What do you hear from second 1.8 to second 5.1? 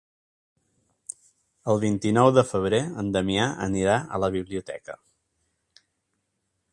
vint-i-nou de febrer en Damià anirà a la biblioteca.